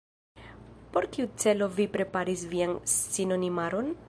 [0.95, 3.99] Por kiu celo vi preparis vian sinonimaron?